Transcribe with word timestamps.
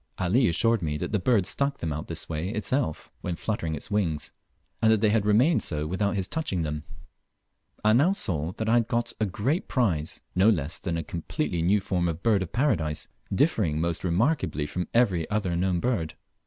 Ali 0.17 0.47
assured 0.49 0.81
me 0.81 0.97
that 0.97 1.11
the 1.11 1.19
bird 1.19 1.45
stuck 1.45 1.77
them 1.77 1.93
out 1.93 2.07
this 2.07 2.27
way 2.27 2.49
itself, 2.49 3.11
when 3.21 3.35
fluttering 3.35 3.75
its 3.75 3.91
wings, 3.91 4.31
and 4.81 4.91
that 4.91 4.99
they 4.99 5.11
had 5.11 5.27
remained 5.27 5.61
so 5.61 5.85
without 5.85 6.15
his 6.15 6.27
touching 6.27 6.63
them. 6.63 6.83
I 7.85 7.93
now 7.93 8.11
saw 8.13 8.51
that 8.53 8.67
I 8.67 8.73
had 8.73 8.87
got 8.87 9.13
a 9.21 9.27
great 9.27 9.67
prize, 9.67 10.23
no 10.33 10.49
less 10.49 10.79
than 10.79 10.97
a 10.97 11.03
completely 11.03 11.61
new 11.61 11.81
form 11.81 12.07
of 12.07 12.15
the 12.15 12.21
Bird 12.23 12.41
of 12.41 12.51
Paradise, 12.51 13.09
differing 13.31 13.79
most 13.79 14.03
remarkably 14.03 14.65
from 14.65 14.87
every 14.91 15.29
other 15.29 15.55
known 15.55 15.79
bird. 15.79 16.15